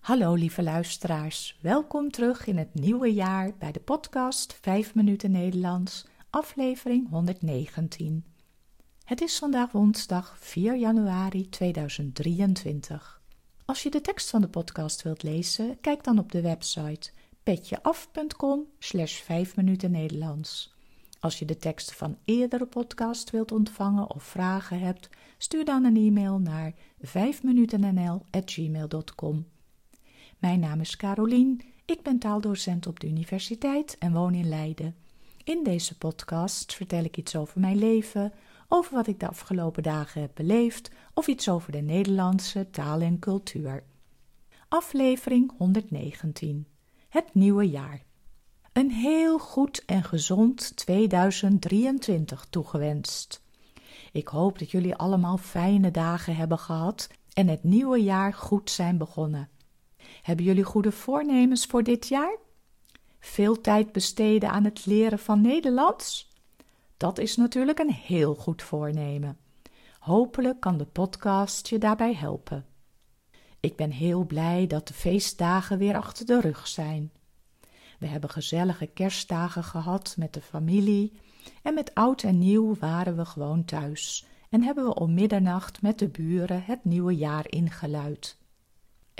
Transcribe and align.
Hallo 0.00 0.34
lieve 0.34 0.62
luisteraars, 0.62 1.58
welkom 1.60 2.10
terug 2.10 2.46
in 2.46 2.58
het 2.58 2.74
nieuwe 2.74 3.12
jaar 3.12 3.52
bij 3.58 3.72
de 3.72 3.80
podcast 3.80 4.58
5 4.60 4.94
minuten 4.94 5.30
Nederlands, 5.30 6.06
aflevering 6.30 7.10
119. 7.10 8.24
Het 9.04 9.20
is 9.20 9.38
vandaag 9.38 9.72
woensdag 9.72 10.36
4 10.38 10.76
januari 10.76 11.48
2023. 11.48 13.20
Als 13.64 13.82
je 13.82 13.90
de 13.90 14.00
tekst 14.00 14.30
van 14.30 14.40
de 14.40 14.48
podcast 14.48 15.02
wilt 15.02 15.22
lezen, 15.22 15.80
kijk 15.80 16.04
dan 16.04 16.18
op 16.18 16.32
de 16.32 16.40
website 16.40 17.10
petjeaf.com 17.42 18.66
slash 18.78 19.20
5 19.20 19.56
minuten 19.56 19.90
Nederlands. 19.90 20.74
Als 21.18 21.38
je 21.38 21.44
de 21.44 21.56
teksten 21.56 21.96
van 21.96 22.18
eerdere 22.24 22.66
podcast 22.66 23.30
wilt 23.30 23.52
ontvangen 23.52 24.10
of 24.10 24.22
vragen 24.22 24.80
hebt, 24.80 25.08
stuur 25.38 25.64
dan 25.64 25.84
een 25.84 25.96
e-mail 25.96 26.38
naar 26.38 26.74
5minutennl.gmail.com. 27.06 29.46
Mijn 30.40 30.60
naam 30.60 30.80
is 30.80 30.96
Carolien, 30.96 31.60
ik 31.84 32.02
ben 32.02 32.18
taaldocent 32.18 32.86
op 32.86 33.00
de 33.00 33.06
universiteit 33.06 33.96
en 33.98 34.12
woon 34.12 34.34
in 34.34 34.48
Leiden. 34.48 34.96
In 35.44 35.62
deze 35.62 35.98
podcast 35.98 36.74
vertel 36.74 37.04
ik 37.04 37.16
iets 37.16 37.36
over 37.36 37.60
mijn 37.60 37.78
leven, 37.78 38.32
over 38.68 38.94
wat 38.94 39.06
ik 39.06 39.20
de 39.20 39.28
afgelopen 39.28 39.82
dagen 39.82 40.20
heb 40.20 40.30
beleefd 40.34 40.90
of 41.14 41.26
iets 41.26 41.48
over 41.48 41.72
de 41.72 41.80
Nederlandse 41.80 42.70
taal 42.70 43.00
en 43.00 43.18
cultuur. 43.18 43.84
Aflevering 44.68 45.52
119. 45.56 46.66
Het 47.08 47.34
nieuwe 47.34 47.68
jaar. 47.68 48.02
Een 48.72 48.90
heel 48.90 49.38
goed 49.38 49.84
en 49.84 50.04
gezond 50.04 50.76
2023 50.76 52.46
toegewenst. 52.50 53.42
Ik 54.12 54.28
hoop 54.28 54.58
dat 54.58 54.70
jullie 54.70 54.94
allemaal 54.94 55.36
fijne 55.36 55.90
dagen 55.90 56.36
hebben 56.36 56.58
gehad 56.58 57.08
en 57.32 57.48
het 57.48 57.64
nieuwe 57.64 58.02
jaar 58.02 58.34
goed 58.34 58.70
zijn 58.70 58.98
begonnen. 58.98 59.48
Hebben 60.22 60.44
jullie 60.44 60.64
goede 60.64 60.92
voornemens 60.92 61.66
voor 61.66 61.82
dit 61.82 62.08
jaar? 62.08 62.36
Veel 63.20 63.60
tijd 63.60 63.92
besteden 63.92 64.50
aan 64.50 64.64
het 64.64 64.86
leren 64.86 65.18
van 65.18 65.40
Nederlands? 65.40 66.28
Dat 66.96 67.18
is 67.18 67.36
natuurlijk 67.36 67.78
een 67.78 67.92
heel 67.92 68.34
goed 68.34 68.62
voornemen. 68.62 69.38
Hopelijk 69.98 70.60
kan 70.60 70.78
de 70.78 70.84
podcast 70.84 71.68
je 71.68 71.78
daarbij 71.78 72.14
helpen. 72.14 72.66
Ik 73.60 73.76
ben 73.76 73.90
heel 73.90 74.24
blij 74.24 74.66
dat 74.66 74.88
de 74.88 74.94
feestdagen 74.94 75.78
weer 75.78 75.96
achter 75.96 76.26
de 76.26 76.40
rug 76.40 76.66
zijn. 76.66 77.12
We 77.98 78.06
hebben 78.06 78.30
gezellige 78.30 78.86
kerstdagen 78.86 79.64
gehad 79.64 80.14
met 80.18 80.32
de 80.34 80.40
familie 80.40 81.12
en 81.62 81.74
met 81.74 81.94
oud 81.94 82.22
en 82.22 82.38
nieuw 82.38 82.76
waren 82.78 83.16
we 83.16 83.24
gewoon 83.24 83.64
thuis 83.64 84.26
en 84.50 84.62
hebben 84.62 84.84
we 84.84 84.94
om 84.94 85.14
middernacht 85.14 85.82
met 85.82 85.98
de 85.98 86.08
buren 86.08 86.64
het 86.64 86.84
nieuwe 86.84 87.16
jaar 87.16 87.44
ingeluid. 87.48 88.39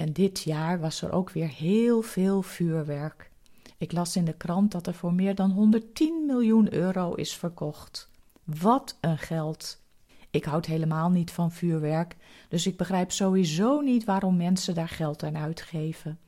En 0.00 0.12
dit 0.12 0.40
jaar 0.40 0.80
was 0.80 1.02
er 1.02 1.12
ook 1.12 1.30
weer 1.30 1.48
heel 1.48 2.02
veel 2.02 2.42
vuurwerk. 2.42 3.30
Ik 3.78 3.92
las 3.92 4.16
in 4.16 4.24
de 4.24 4.32
krant 4.32 4.72
dat 4.72 4.86
er 4.86 4.94
voor 4.94 5.12
meer 5.12 5.34
dan 5.34 5.50
110 5.50 6.26
miljoen 6.26 6.74
euro 6.74 7.14
is 7.14 7.36
verkocht. 7.36 8.08
Wat 8.44 8.98
een 9.00 9.18
geld! 9.18 9.82
Ik 10.30 10.44
houd 10.44 10.66
helemaal 10.66 11.10
niet 11.10 11.30
van 11.30 11.52
vuurwerk, 11.52 12.16
dus 12.48 12.66
ik 12.66 12.76
begrijp 12.76 13.12
sowieso 13.12 13.80
niet 13.80 14.04
waarom 14.04 14.36
mensen 14.36 14.74
daar 14.74 14.88
geld 14.88 15.22
aan 15.22 15.36
uitgeven. 15.36 16.18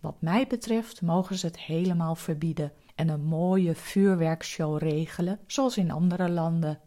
Wat 0.00 0.16
mij 0.20 0.46
betreft 0.46 1.02
mogen 1.02 1.36
ze 1.36 1.46
het 1.46 1.58
helemaal 1.58 2.14
verbieden 2.14 2.72
en 2.94 3.08
een 3.08 3.24
mooie 3.24 3.74
vuurwerkshow 3.74 4.78
regelen, 4.78 5.38
zoals 5.46 5.76
in 5.76 5.90
andere 5.90 6.28
landen. 6.28 6.80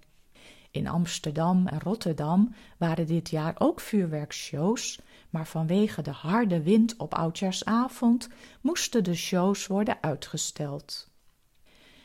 In 0.71 0.87
Amsterdam 0.87 1.67
en 1.67 1.79
Rotterdam 1.79 2.53
waren 2.77 3.07
dit 3.07 3.29
jaar 3.29 3.55
ook 3.57 3.79
vuurwerkshows, 3.79 4.99
maar 5.29 5.47
vanwege 5.47 6.01
de 6.01 6.11
harde 6.11 6.63
wind 6.63 6.97
op 6.97 7.13
oudjaarsavond 7.13 8.29
moesten 8.61 9.03
de 9.03 9.15
shows 9.15 9.67
worden 9.67 9.97
uitgesteld. 10.01 11.09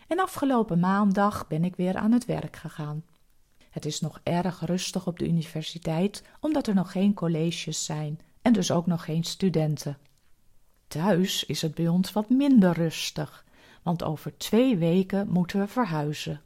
En 0.09 0.21
afgelopen 0.21 0.81
maandag 0.81 1.47
ben 1.47 1.65
ik 1.65 1.77
weer 1.77 1.97
aan 1.97 2.13
het 2.13 2.25
werk 2.25 2.57
gegaan. 2.57 3.05
Het 3.71 3.85
is 3.85 4.01
nog 4.01 4.21
erg 4.23 4.61
rustig 4.61 5.07
op 5.07 5.19
de 5.19 5.29
universiteit, 5.29 6.23
omdat 6.41 6.67
er 6.67 6.75
nog 6.75 6.93
geen 6.93 7.15
colleges 7.15 7.85
zijn 7.85 8.21
en 8.43 8.53
dus 8.53 8.71
ook 8.71 8.87
nog 8.87 9.05
geen 9.05 9.25
studenten. 9.25 9.99
Thuis 10.89 11.45
is 11.45 11.63
het 11.63 11.75
bij 11.75 11.89
ons 11.89 12.13
wat 12.13 12.29
minder 12.29 12.73
rustig, 12.73 13.45
want 13.83 14.03
over 14.03 14.37
twee 14.37 14.77
weken 14.77 15.29
moeten 15.29 15.61
we 15.61 15.67
verhuizen. 15.67 16.41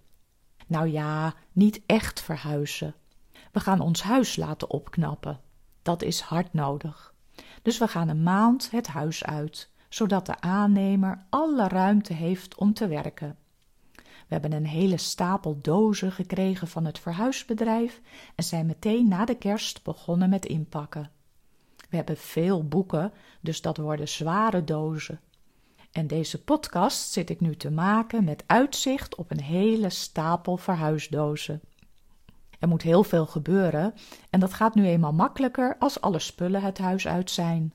Nou 0.66 0.89
ja, 0.89 1.34
niet 1.53 1.81
echt 1.87 2.21
verhuizen. 2.21 2.95
We 3.53 3.60
gaan 3.60 3.81
ons 3.81 4.03
huis 4.03 4.37
laten 4.37 4.71
opknappen. 4.71 5.41
Dat 5.88 6.03
is 6.03 6.21
hard 6.21 6.53
nodig. 6.53 7.15
Dus 7.62 7.78
we 7.78 7.88
gaan 7.88 8.09
een 8.09 8.22
maand 8.22 8.71
het 8.71 8.87
huis 8.87 9.25
uit, 9.25 9.71
zodat 9.88 10.26
de 10.26 10.41
aannemer 10.41 11.25
alle 11.28 11.69
ruimte 11.69 12.12
heeft 12.12 12.54
om 12.54 12.75
te 12.75 12.88
werken. 12.88 13.37
We 13.94 14.03
hebben 14.27 14.53
een 14.53 14.66
hele 14.66 14.97
stapel 14.97 15.59
dozen 15.62 16.12
gekregen 16.12 16.69
van 16.69 16.84
het 16.84 16.98
verhuisbedrijf 16.98 18.00
en 18.34 18.44
zijn 18.44 18.66
meteen 18.66 19.09
na 19.09 19.25
de 19.25 19.34
kerst 19.34 19.82
begonnen 19.82 20.28
met 20.28 20.47
inpakken. 20.47 21.10
We 21.91 21.97
hebben 21.97 22.16
veel 22.16 22.65
boeken, 22.65 23.12
dus 23.41 23.60
dat 23.60 23.77
worden 23.77 24.09
zware 24.09 24.65
dozen. 24.65 25.21
En 25.93 26.06
deze 26.06 26.43
podcast 26.43 27.12
zit 27.12 27.31
ik 27.31 27.41
nu 27.41 27.56
te 27.56 27.71
maken 27.71 28.25
met 28.25 28.44
uitzicht 28.47 29.15
op 29.15 29.31
een 29.31 29.43
hele 29.43 29.91
stapel 29.91 30.56
verhuisdozen. 30.56 31.60
Er 32.59 32.69
moet 32.69 32.83
heel 32.83 33.05
veel 33.05 33.27
gebeuren 33.27 33.95
en 34.31 34.41
dat 34.41 34.55
gaat 34.55 34.75
nu 34.75 34.87
eenmaal 34.87 35.13
makkelijker 35.13 35.77
als 35.79 36.01
alle 36.01 36.19
spullen 36.19 36.63
het 36.63 36.79
huis 36.79 37.09
uit 37.09 37.31
zijn. 37.31 37.73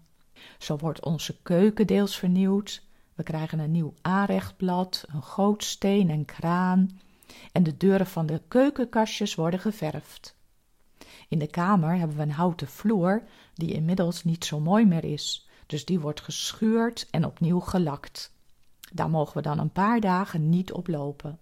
Zo 0.58 0.78
wordt 0.78 1.06
onze 1.06 1.42
keuken 1.42 1.88
deels 1.88 2.18
vernieuwd. 2.18 2.84
We 3.14 3.24
krijgen 3.24 3.60
een 3.60 3.72
nieuw 3.72 3.94
aanrechtblad, 4.02 5.06
een 5.08 5.24
gootsteen 5.24 6.10
en 6.10 6.26
kraan. 6.26 7.00
En 7.52 7.64
de 7.64 7.78
deuren 7.78 8.08
van 8.08 8.26
de 8.26 8.42
keukenkastjes 8.48 9.36
worden 9.36 9.60
geverfd. 9.60 10.36
In 11.30 11.40
de 11.40 11.48
kamer 11.48 11.96
hebben 11.96 12.18
we 12.18 12.24
een 12.24 12.32
houten 12.32 12.68
vloer 12.68 13.24
die 13.54 13.74
inmiddels 13.74 14.24
niet 14.24 14.46
zo 14.46 14.60
mooi 14.60 14.86
meer 14.86 15.04
is, 15.04 15.48
dus 15.66 15.86
die 15.86 16.00
wordt 16.00 16.22
geschuurd 16.22 17.08
en 17.12 17.26
opnieuw 17.26 17.60
gelakt. 17.60 18.34
Daar 18.94 19.10
mogen 19.10 19.38
we 19.38 19.42
dan 19.42 19.60
een 19.60 19.72
paar 19.72 20.00
dagen 20.00 20.50
niet 20.50 20.72
op 20.72 20.88
lopen. 20.88 21.40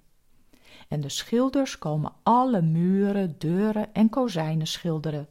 En 0.88 1.02
de 1.02 1.10
schilders 1.10 1.78
komen 1.78 2.14
alle 2.24 2.62
muren, 2.62 3.36
deuren 3.38 3.94
en 3.94 4.10
kozijnen 4.10 4.68
schilderen. 4.68 5.28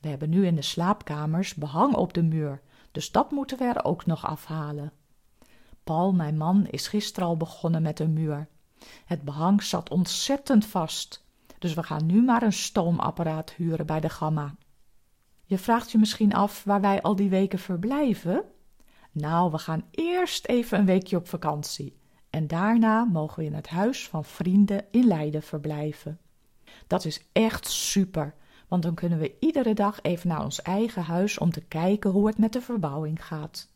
We 0.00 0.08
hebben 0.08 0.30
nu 0.30 0.46
in 0.46 0.54
de 0.54 0.62
slaapkamers 0.62 1.54
behang 1.54 1.94
op 1.94 2.12
de 2.12 2.22
muur, 2.22 2.60
dus 2.92 3.12
dat 3.12 3.30
moeten 3.30 3.58
we 3.58 3.64
er 3.64 3.84
ook 3.84 4.06
nog 4.06 4.26
afhalen. 4.26 4.92
Paul, 5.84 6.12
mijn 6.12 6.36
man, 6.36 6.66
is 6.66 6.88
gisteren 6.88 7.28
al 7.28 7.36
begonnen 7.36 7.82
met 7.82 8.00
een 8.00 8.12
muur. 8.12 8.48
Het 9.04 9.22
behang 9.22 9.62
zat 9.62 9.90
ontzettend 9.90 10.66
vast 10.66 11.24
dus 11.58 11.74
we 11.74 11.82
gaan 11.82 12.06
nu 12.06 12.22
maar 12.22 12.42
een 12.42 12.52
stoomapparaat 12.52 13.50
huren 13.50 13.86
bij 13.86 14.00
de 14.00 14.08
Gamma. 14.08 14.54
Je 15.44 15.58
vraagt 15.58 15.90
je 15.90 15.98
misschien 15.98 16.34
af 16.34 16.64
waar 16.64 16.80
wij 16.80 17.02
al 17.02 17.16
die 17.16 17.28
weken 17.28 17.58
verblijven? 17.58 18.44
Nou, 19.12 19.50
we 19.50 19.58
gaan 19.58 19.84
eerst 19.90 20.46
even 20.46 20.78
een 20.78 20.84
weekje 20.84 21.16
op 21.16 21.28
vakantie. 21.28 21.96
En 22.36 22.46
daarna 22.46 23.04
mogen 23.04 23.38
we 23.38 23.44
in 23.44 23.54
het 23.54 23.68
huis 23.68 24.08
van 24.08 24.24
vrienden 24.24 24.84
in 24.90 25.06
Leiden 25.06 25.42
verblijven. 25.42 26.18
Dat 26.86 27.04
is 27.04 27.24
echt 27.32 27.66
super, 27.66 28.34
want 28.68 28.82
dan 28.82 28.94
kunnen 28.94 29.18
we 29.18 29.36
iedere 29.40 29.74
dag 29.74 30.02
even 30.02 30.28
naar 30.28 30.44
ons 30.44 30.62
eigen 30.62 31.02
huis 31.02 31.38
om 31.38 31.50
te 31.50 31.60
kijken 31.60 32.10
hoe 32.10 32.26
het 32.26 32.38
met 32.38 32.52
de 32.52 32.60
verbouwing 32.60 33.24
gaat. 33.24 33.68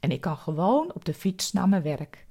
En 0.00 0.10
ik 0.10 0.20
kan 0.20 0.36
gewoon 0.36 0.92
op 0.94 1.04
de 1.04 1.14
fiets 1.14 1.52
naar 1.52 1.68
mijn 1.68 1.82
werk. 1.82 2.26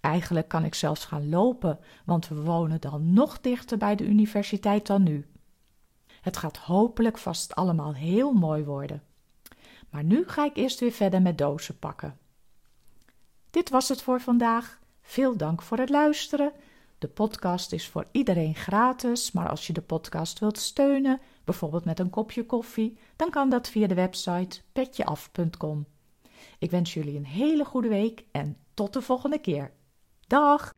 Eigenlijk 0.00 0.48
kan 0.48 0.64
ik 0.64 0.74
zelfs 0.74 1.04
gaan 1.04 1.28
lopen, 1.28 1.78
want 2.04 2.28
we 2.28 2.42
wonen 2.42 2.80
dan 2.80 3.12
nog 3.12 3.40
dichter 3.40 3.78
bij 3.78 3.96
de 3.96 4.04
universiteit 4.04 4.86
dan 4.86 5.02
nu. 5.02 5.26
Het 6.20 6.36
gaat 6.36 6.56
hopelijk 6.56 7.18
vast 7.18 7.54
allemaal 7.54 7.94
heel 7.94 8.32
mooi 8.32 8.64
worden. 8.64 9.02
Maar 9.90 10.04
nu 10.04 10.28
ga 10.28 10.44
ik 10.44 10.56
eerst 10.56 10.80
weer 10.80 10.92
verder 10.92 11.22
met 11.22 11.38
dozen 11.38 11.78
pakken. 11.78 12.18
Dit 13.50 13.70
was 13.70 13.88
het 13.88 14.02
voor 14.02 14.20
vandaag. 14.20 14.79
Veel 15.10 15.36
dank 15.36 15.62
voor 15.62 15.78
het 15.78 15.88
luisteren. 15.88 16.52
De 16.98 17.08
podcast 17.08 17.72
is 17.72 17.88
voor 17.88 18.06
iedereen 18.10 18.54
gratis, 18.54 19.32
maar 19.32 19.48
als 19.48 19.66
je 19.66 19.72
de 19.72 19.80
podcast 19.82 20.38
wilt 20.38 20.58
steunen, 20.58 21.20
bijvoorbeeld 21.44 21.84
met 21.84 21.98
een 21.98 22.10
kopje 22.10 22.46
koffie, 22.46 22.98
dan 23.16 23.30
kan 23.30 23.50
dat 23.50 23.68
via 23.68 23.86
de 23.86 23.94
website 23.94 24.60
petjeaf.com. 24.72 25.86
Ik 26.58 26.70
wens 26.70 26.94
jullie 26.94 27.16
een 27.16 27.26
hele 27.26 27.64
goede 27.64 27.88
week 27.88 28.24
en 28.32 28.56
tot 28.74 28.92
de 28.92 29.02
volgende 29.02 29.38
keer. 29.38 29.72
Dag! 30.26 30.72